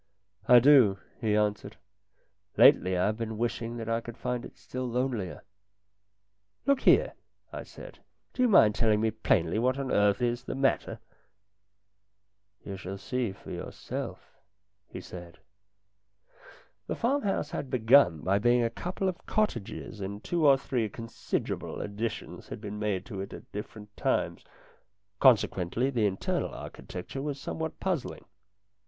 [0.47, 1.77] "I do," he answered."
[2.57, 5.43] Lately I have been wishing that I could find it still lonelier.""
[6.65, 7.13] Look here,"
[7.53, 7.99] I said,"
[8.33, 10.97] do you mind telling me plainly what on earth is the matter?""
[12.65, 14.39] You shall see for yourself,"
[14.87, 15.37] he said.
[16.87, 21.79] The farmhouse had begun by being a couple of cottages and two or three considerable
[21.79, 24.43] additions had been made to it at different times;
[25.19, 28.25] consequently, the internal architecture was somewhat puzzling.